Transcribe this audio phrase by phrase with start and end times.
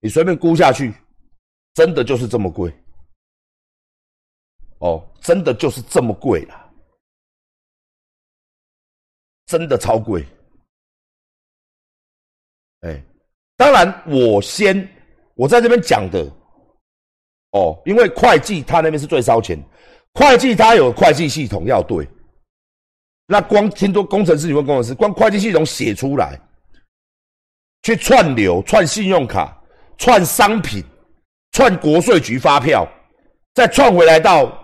[0.00, 0.92] 你随便估下去，
[1.74, 2.74] 真的就是这么贵。
[4.78, 6.72] 哦，真的就是这么贵了，
[9.44, 10.26] 真的超贵。
[12.80, 13.04] 哎，
[13.58, 14.88] 当然我先
[15.34, 16.24] 我在这边讲的，
[17.50, 19.62] 哦，因为会计他那边是最烧钱，
[20.14, 22.08] 会计他有会计系统要对，
[23.26, 26.40] 那光听多工程师，你问工程师，光会计系统写出来，
[27.82, 29.59] 去串流、串信用卡、
[30.00, 30.82] 串商品、
[31.52, 32.88] 串国税局发票，
[33.54, 34.58] 再串回来到。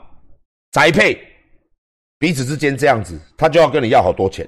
[0.72, 1.16] 宅配
[2.18, 4.46] 彼此之间这样子，他就要跟你要好多钱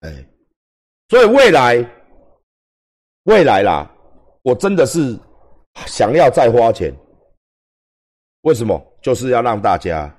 [0.00, 0.24] 哎，
[1.08, 1.84] 所以未来
[3.24, 3.90] 未来啦，
[4.42, 5.18] 我真的是
[5.86, 6.94] 想要再花钱。
[8.42, 8.80] 为什么？
[9.02, 10.14] 就是要让大家，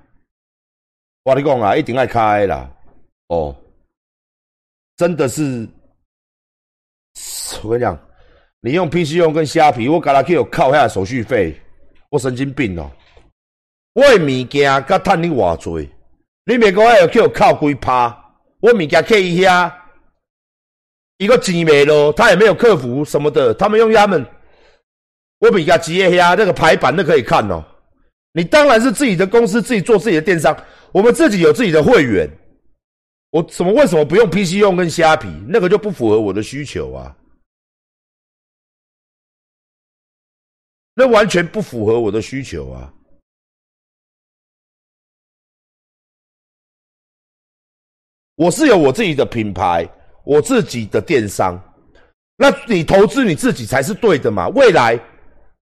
[1.22, 2.70] 我跟你讲啊，一定爱开啦。
[3.28, 3.56] 哦，
[4.96, 5.66] 真的是，
[7.64, 7.98] 我跟你讲，
[8.60, 11.58] 你用 PC 用跟虾皮，我给他去有靠下手续费。
[12.10, 12.90] 我神经病哦！
[13.94, 15.80] 我的物件甲赚你偌多，
[16.44, 18.14] 你咪讲要叫我靠几趴？
[18.60, 19.72] 我物件可以遐，
[21.16, 24.26] 一个钱没咯，他也没有客服什么的，他们用他们，
[25.38, 27.64] 我物件直接遐那个排版都可以看哦。
[28.34, 30.56] 你当然是自己的公司自己做自己的电商，
[30.92, 32.28] 我们自己有自己的会员。
[33.30, 35.28] 我什么为什么不用 PC 用跟虾皮？
[35.48, 37.16] 那个就不符合我的需求啊。
[41.02, 42.94] 那完全不符合我的需求啊！
[48.36, 49.84] 我是有我自己的品牌，
[50.22, 51.60] 我自己的电商，
[52.36, 54.46] 那你投资你自己才是对的嘛。
[54.50, 54.96] 未来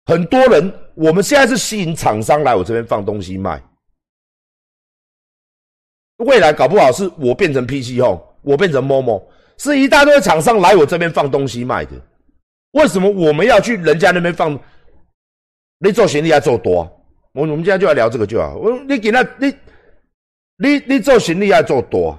[0.06, 3.62] 很多人，我们现在是吸引厂商来我这边放东西卖，
[6.16, 9.24] 未来搞不好是我变成 PC Home，我变成 Momo，
[9.60, 11.92] 是一大堆厂商来我这边放东西卖的。
[12.72, 14.60] 为什么我们要去人家那边放？
[15.80, 16.84] 你做生意要做多，
[17.34, 18.56] 我我们现在就来聊这个就好。
[18.56, 19.56] 我你给他你
[20.58, 22.18] 你你做生意要做多，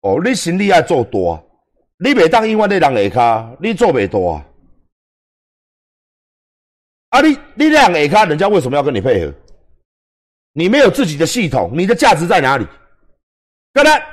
[0.00, 1.40] 哦，你生意要做多，
[1.98, 4.46] 你袂当永远在人下骹，你做袂多啊？
[7.10, 9.32] 啊，你你两下骹，人家为什么要跟你配合？
[10.52, 12.66] 你没有自己的系统，你的价值在哪里？
[13.72, 14.04] 刚才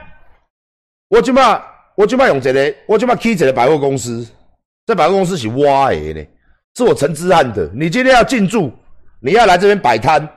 [1.07, 1.63] 我今嘛
[1.95, 4.27] 我今嘛用这个，我今嘛开这个百货公司，
[4.85, 6.27] 这百货公司是我的呢。
[6.75, 7.69] 是我陈之汉的。
[7.73, 8.71] 你今天要进驻，
[9.19, 10.27] 你要来这边摆摊，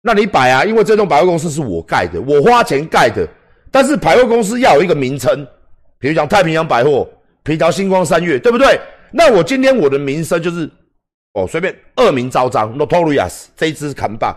[0.00, 3.26] 那你摆啊，因为这栋百货公司是我盖的，我花钱盖的。
[3.70, 5.46] 但是百货公司要有一个名称，
[5.98, 7.08] 比如讲太平洋百货、
[7.42, 8.80] 皮条星光三月，对不对？
[9.10, 10.70] 那我今天我的名声就是，
[11.32, 14.36] 哦，随便恶名昭彰，Notorious 这一支砍棒。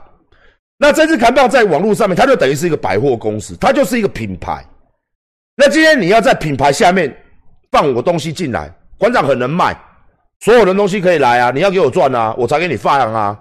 [0.79, 4.65] 那这支砍棒在网络上面，它就等于是一个百货公司，它就是一个品牌。
[5.55, 7.15] 那今天你要在品牌下面
[7.71, 9.75] 放我东西进来，馆长很能卖。
[10.39, 11.51] 所有的东西可以来啊！
[11.51, 13.37] 你要给我赚啊，我才给你放啊。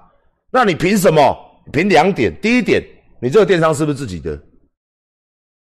[0.50, 1.36] 那你凭什么？
[1.72, 2.82] 凭两点：第一点，
[3.20, 4.40] 你这个电商是不是自己的？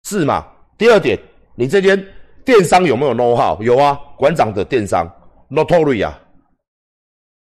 [0.04, 0.46] 是嘛？
[0.78, 1.18] 第二点，
[1.56, 2.04] 你这间
[2.44, 3.62] 电商有没有 know how？
[3.62, 5.08] 有啊，馆长的电商
[5.50, 6.20] notory 啊，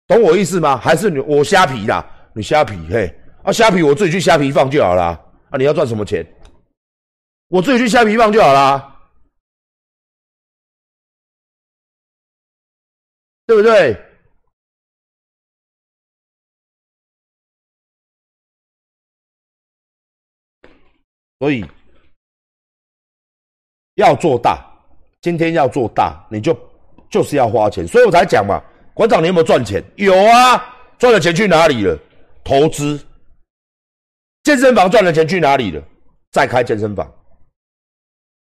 [0.06, 0.76] 懂我意思吗？
[0.76, 2.04] 还是你我虾皮啦？
[2.32, 3.12] 你虾皮嘿
[3.42, 5.20] 啊，虾皮我自己去虾皮放就好啦。
[5.50, 6.26] 啊，你要赚什么钱？
[7.48, 8.93] 我自己去虾皮放就好啦。
[13.46, 13.96] 对不对？
[21.40, 21.62] 所以
[23.96, 24.64] 要做大，
[25.20, 26.56] 今天要做大，你就
[27.10, 28.62] 就是要花钱，所以我才讲嘛。
[28.94, 29.84] 馆长，你有没有赚钱？
[29.96, 30.56] 有啊，
[30.98, 31.98] 赚了钱去哪里了？
[32.42, 32.98] 投资。
[34.44, 35.82] 健身房赚了钱去哪里了？
[36.30, 37.12] 再开健身房。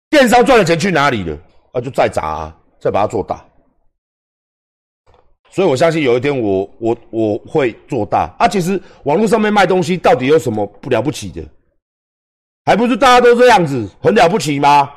[0.09, 1.35] 电商赚了钱去哪里了？
[1.73, 3.43] 啊，就再砸，再把它做大。
[5.55, 8.45] 所以，我相信有一天，我我我会做大啊！
[8.45, 11.41] 其实网络上面卖东西到底有什么不了不起的？
[12.65, 14.91] 还不是大家都这样子，很了不起吗？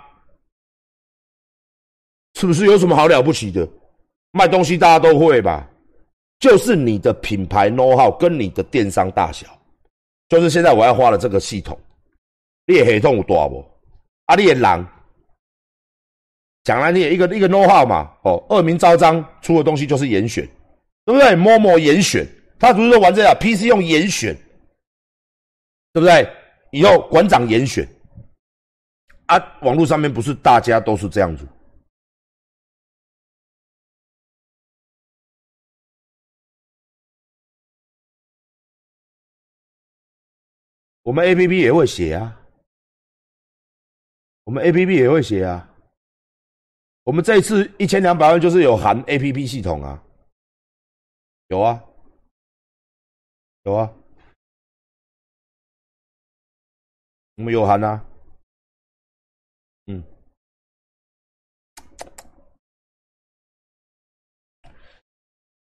[2.34, 3.69] 是不是有什么好了不起的？
[4.33, 5.65] 卖东西大家都会吧？
[6.41, 9.47] 就是你的品牌 know how 跟你的电商大小，
[10.28, 11.78] 就是现在我要花的这个系统，
[12.66, 13.65] 你的系统有大不？
[14.25, 14.87] 啊，你的人。
[16.68, 20.47] 讲来你也一个一个 know how 嘛，哦，恶名昭彰出的东西就是严选，
[21.06, 21.34] 对不对？
[21.34, 22.28] 摸摸严选，
[22.59, 24.36] 他不是说玩这样，PC 用严选，
[25.94, 26.30] 对不对？
[26.72, 27.88] 以后馆长严选，
[29.24, 31.48] 啊，网络上面不是大家都是这样子，
[41.03, 42.38] 我们 A P P 也会写啊，
[44.44, 45.65] 我们 A P P 也会写啊。
[47.09, 50.05] 我们这一次一千两百万就是有含 A P P 系统啊，
[51.47, 51.83] 有啊，
[53.63, 53.91] 有啊，
[57.37, 58.07] 我们有含啊，
[59.87, 60.05] 嗯，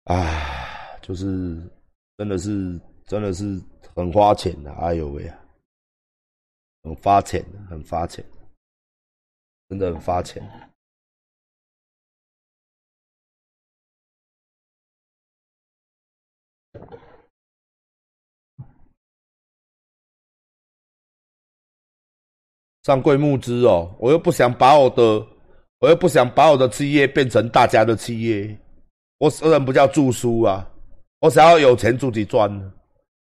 [0.04, 1.60] 啊，就是
[2.16, 3.60] 真的是真的是
[3.94, 5.30] 很花钱的，哎呦喂，
[6.84, 8.24] 很花钱，很花钱，
[9.68, 10.42] 真的很花钱。
[22.84, 25.02] 上柜募资哦，我又不想把我的，
[25.80, 28.54] 我又不想把我的企业变成大家的企业。
[29.18, 30.68] 我虽然不叫著书啊，
[31.20, 32.50] 我想要有钱自己赚，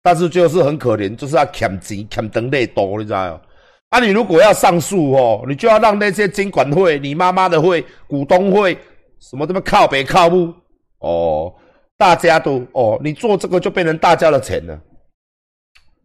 [0.03, 3.41] 但是就是很可怜，就是要欠钱欠等累多，你知道
[3.89, 8.77] 啊，你如果要上诉哦，你就要让那些监管会、你妈妈的会、股东会
[9.19, 10.53] 什么这么靠北靠不
[10.99, 11.51] 哦，
[11.97, 14.79] 大家都哦，你做这个就变成大家的钱了。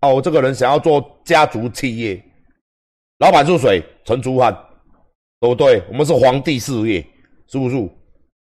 [0.00, 2.22] 哦，我这个人想要做家族企业。
[3.22, 3.80] 老板是谁？
[4.04, 4.52] 陈竹汉，
[5.38, 5.80] 对不对？
[5.88, 7.00] 我们是皇帝事业，
[7.46, 7.76] 是不是？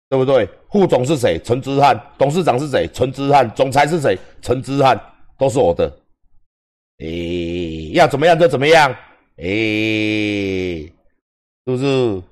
[0.07, 0.47] 对不对？
[0.71, 1.37] 副总是谁？
[1.43, 2.01] 陈之汉。
[2.17, 2.87] 董事长是谁？
[2.93, 3.53] 陈之汉。
[3.53, 4.17] 总裁是谁？
[4.41, 4.97] 陈之汉，
[5.37, 5.93] 都是我的。
[6.99, 8.95] 诶，要怎么样就怎么样。
[9.39, 10.91] 诶，是
[11.65, 12.23] 不是？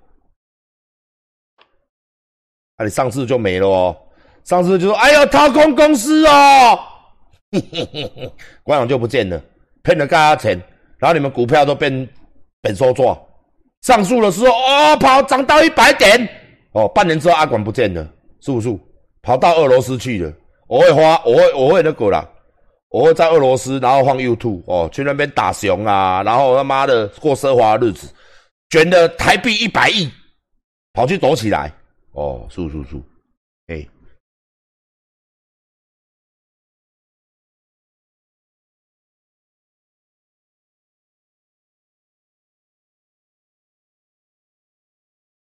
[2.78, 3.98] 那你上市就没了哦。
[4.46, 6.80] 上市就说：“哎呦，掏空公司哦。”
[7.52, 8.34] 嘿嘿嘿嘿，
[8.64, 9.44] 官网就不见了，
[9.84, 10.58] 骗了大家钱，
[11.00, 12.08] 然后你们股票都变。
[12.62, 13.28] 本收做
[13.82, 16.28] 上诉的时候，哦，跑涨到一百点，
[16.74, 18.06] 哦，半年之后阿管不见了，
[18.42, 18.78] 是不是？
[19.22, 20.34] 跑到俄罗斯去了。
[20.68, 22.28] 我会花，我会，我会那个啦，
[22.90, 28.08] 我会在俄罗斯，然后放 YouTube，哦，去那边打熊啊，然后他妈的过奢华日子，
[28.70, 30.10] 卷的台币一百亿，
[30.94, 31.74] 跑去躲起来，
[32.12, 32.96] 哦，是是是，
[33.68, 33.86] 哎。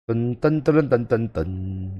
[0.07, 1.91] 噔噔噔噔噔噔！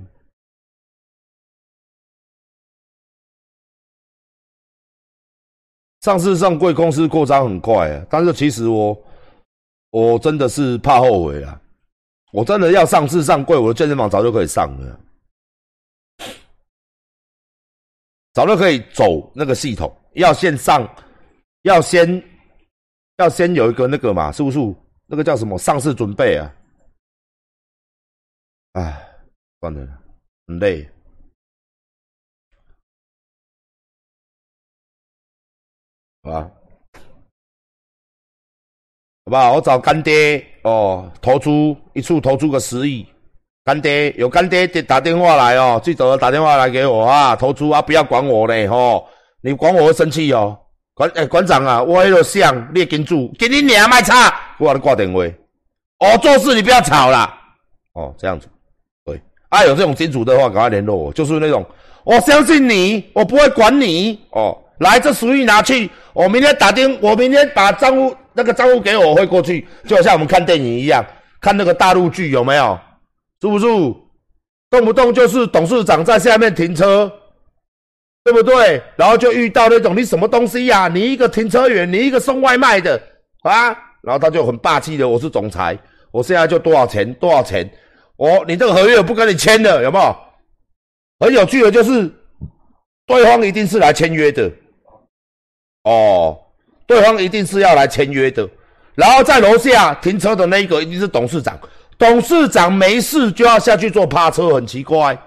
[6.00, 8.98] 上市上柜公司扩张很快啊，但是其实我
[9.90, 11.62] 我真的是怕后悔啊！
[12.32, 15.00] 我真的要上市上柜，我的健身房早就可以上了，
[18.32, 20.90] 早就可以走那个系统，要先上，
[21.64, 22.24] 要先
[23.18, 24.60] 要先有一个那个嘛，是不是？
[25.08, 26.54] 那个叫什么上市准备啊？
[28.78, 28.96] 唉，
[29.60, 29.88] 算了，
[30.46, 30.88] 很累，
[36.22, 36.52] 好吧，
[39.26, 39.54] 好不好？
[39.54, 43.12] 我找干爹哦，投出一处投出个十亿，
[43.64, 49.10] 干爹有干爹打电话来哦，记得打电话来给我啊，投出啊，不要管我嘞吼，
[49.42, 50.56] 你管我会生气哦，
[50.94, 55.24] 馆诶馆长啊，我迄个想你跟住，给你娘卖差，我你挂电话，
[55.98, 57.58] 哦，做事你不要吵啦，
[57.94, 58.48] 哦，这样子。
[59.50, 61.14] 啊，有这种金主的话，赶快联络我。
[61.14, 61.66] 就是那种，
[62.04, 64.58] 我相信你，我不会管你哦。
[64.80, 71.04] 来，这十亿拿去，我明天打电，我明天把账户那个账户给我，我会过去，就好像我们看电影一样，
[71.42, 72.78] 看那个大陆剧有没有？
[73.42, 73.66] 是不是？
[74.70, 77.10] 动不动就是董事长在下面停车，
[78.26, 78.82] 对不对？
[78.98, 80.90] 然后就遇到那种你什么东西呀？
[80.90, 83.02] 你一个停车员，你一个送外卖的
[83.44, 83.70] 啊？
[84.02, 85.78] 然后他就很霸气的，我是总裁，
[86.12, 87.12] 我现在就多少钱？
[87.14, 87.68] 多少钱？
[88.18, 90.16] 哦，你这个合约我不跟你签了，有没有？
[91.20, 92.12] 很有趣的，就是
[93.06, 94.52] 对方一定是来签约的。
[95.84, 96.38] 哦，
[96.86, 98.48] 对方一定是要来签约的。
[98.96, 101.60] 然后在楼下停车的那一个一定是董事长，
[101.98, 105.18] 董事长没事就要下去做趴车，很奇怪。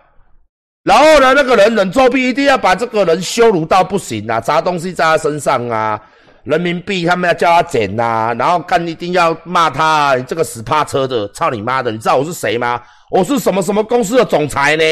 [0.83, 6.01] 然后呢，那个人冷作弊，一定要把这个人羞辱到不行啊，砸东西在他身上啊。
[6.45, 11.91] 人民币，他们要叫他捡呐，然后干一定要骂他，你这个死趴车的，操你妈的！
[11.91, 12.81] 你知道我是谁吗？
[13.11, 14.85] 我是什么什么公司的总裁呢？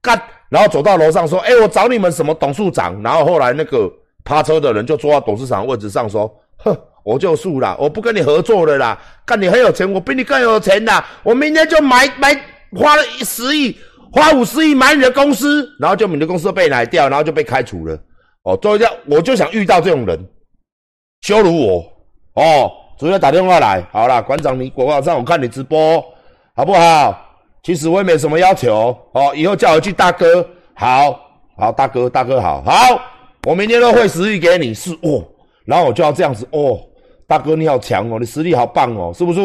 [0.00, 3.90] 干，然后走到楼上说：“哎，我找你们什么董事长？”然后后来那个
[4.24, 8.98] 趴车的人就坐到董事长位置上说：“哼，我就输了，我不跟你合作了啦！
[9.24, 11.02] 干你很有钱，我比你更有钱呐！
[11.22, 12.32] 我明天就买买，
[12.76, 13.76] 花了十亿，
[14.12, 17.98] 花五十亿买你的公司，然后就你的公司被奶掉，然后就被开除了。
[18.44, 20.18] 哦，最后这样，我就想遇到这种人。”
[21.22, 21.84] 羞辱我
[22.34, 22.70] 哦！
[22.98, 26.04] 主要打电话来，好了，馆长，你广告上我看你直播，
[26.54, 27.16] 好不好？
[27.62, 31.18] 其实我也没什么要求哦，以后叫我一句大哥，好
[31.56, 33.00] 好大哥，大哥好好，
[33.46, 35.24] 我明天都会实力给你是哦，
[35.64, 36.80] 然后我就要这样子哦，
[37.28, 39.40] 大哥你好强哦，你实力好棒哦，是不是？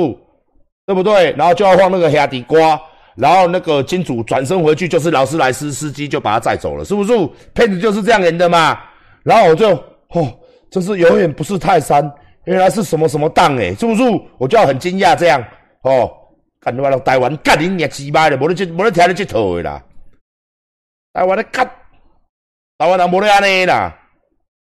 [0.88, 1.31] 对不对？
[1.34, 2.79] 然后就要放那个黑地瓜，
[3.15, 7.13] 然后那个金主转身回去就是劳斯莱斯司机就把他载走了，是不是？
[7.53, 8.79] 骗子就是这样演的嘛。
[9.22, 9.69] 然后我就
[10.10, 10.34] 哦，
[10.69, 12.03] 这是永远不是泰山，
[12.45, 14.03] 原来是什么什么档诶，是不是？
[14.38, 15.41] 我就很惊讶这样
[15.81, 16.12] 哦，
[16.59, 19.83] 干你妈了台湾干你娘鸡巴的，无得这无得听你这套的啦，
[21.13, 21.65] 台湾的干，
[22.77, 23.97] 台湾人无得安尼啦，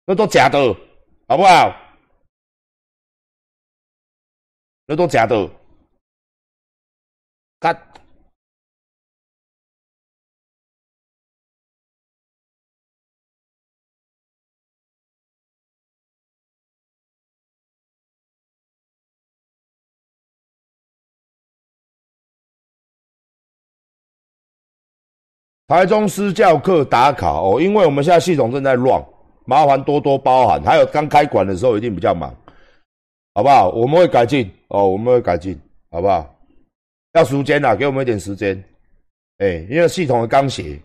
[0.06, 0.58] 那都假的，
[1.28, 1.74] 好不好？
[4.86, 5.48] 那都假的，
[7.58, 7.74] 干。
[25.74, 29.04] 台中私教课打卡哦，因为我们现在系统正在乱，
[29.44, 30.62] 麻烦多多包涵。
[30.62, 32.32] 还有刚开馆的时候一定比较忙，
[33.34, 33.70] 好不好？
[33.70, 36.32] 我们会改进哦，我们会改进，好不好？
[37.14, 38.62] 要时间呐，给我们一点时间。
[39.38, 40.80] 哎，因为系统刚写，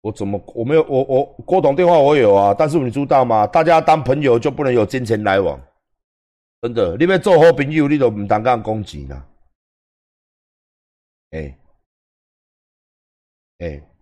[0.00, 3.46] 我怎么我没有我我郭董电话我有啊，但是你知道吗？
[3.46, 5.60] 大家当朋友就不能有金钱来往。
[6.64, 9.28] 真的，你要做好朋友，你都唔当讲攻击啦。
[11.32, 11.58] 哎，
[13.58, 13.93] 哎。